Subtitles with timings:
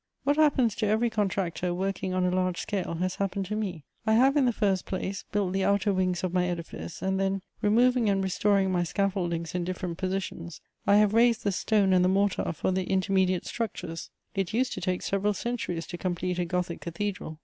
[0.13, 3.83] * What happens to every contractor working on a large scale has happened to me:
[4.03, 7.43] I have, in the first place, built the outer wings of my edifice, and then,
[7.61, 12.09] removing and restoring my scaffoldings in different positions, I have raised the stone and the
[12.09, 16.81] mortar for the intermediate structures: it used to take several centuries to complete a Gothic
[16.81, 17.37] cathedral.